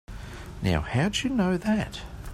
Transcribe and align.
Now 0.63 0.79
how'd 0.81 1.17
you 1.21 1.29
know 1.29 1.57
that? 1.57 2.01